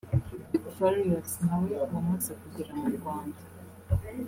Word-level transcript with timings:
Big 0.49 0.63
Farious 0.75 1.31
na 1.45 1.55
we 1.61 1.69
wamaze 1.93 2.31
kugera 2.41 2.71
mu 2.81 2.87
Rwanda 2.97 3.41